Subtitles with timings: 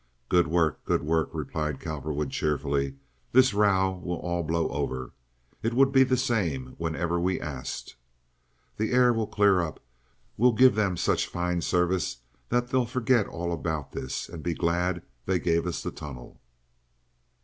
[0.29, 2.95] "Good work, good work!" replied Cowperwood, cheerfully.
[3.33, 5.11] "This row will all blow over.
[5.61, 7.97] It would be the same whenever we asked.
[8.77, 9.79] The air will clear up.
[10.37, 12.17] We'll give them such a fine service
[12.49, 16.41] that they'll forget all about this, and be glad they gave us the tunnel."